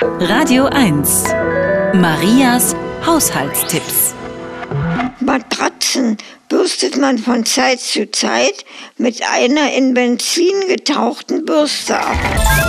Radio 0.00 0.66
1. 0.66 1.24
Marias 1.94 2.76
Haushaltstipps. 3.04 4.14
Matratzen 5.18 6.16
bürstet 6.48 6.96
man 6.96 7.18
von 7.18 7.44
Zeit 7.44 7.80
zu 7.80 8.08
Zeit 8.12 8.64
mit 8.96 9.20
einer 9.28 9.72
in 9.72 9.94
Benzin 9.94 10.68
getauchten 10.68 11.44
Bürste 11.44 11.98
ab. 11.98 12.67